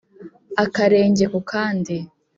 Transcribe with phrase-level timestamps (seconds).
[0.63, 1.95] akarenge ku kandi